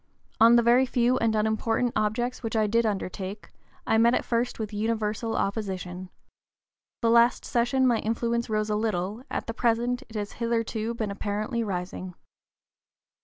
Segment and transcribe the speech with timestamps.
[0.39, 3.51] On the very few and unimportant objects which I did undertake,
[3.85, 6.09] I met at first with universal opposition.
[7.03, 11.11] The last session my influence rose a little, at the present it has hitherto been
[11.11, 12.15] apparently rising."